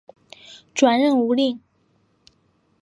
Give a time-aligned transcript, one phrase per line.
[0.73, 1.59] 转任吴令。